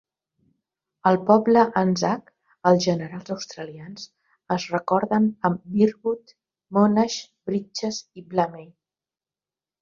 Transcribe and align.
Al 1.09 1.17
poble 1.25 1.65
Anzac, 1.81 2.31
els 2.69 2.81
generals 2.85 3.33
australians 3.35 4.07
es 4.55 4.65
recorden 4.77 5.29
amb 5.51 5.69
Birdwood, 5.75 6.35
Monash, 6.79 7.19
Bridges 7.51 8.01
i 8.23 8.27
Blamey. 8.33 8.67